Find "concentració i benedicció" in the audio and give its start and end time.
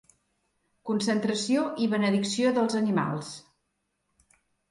0.89-2.55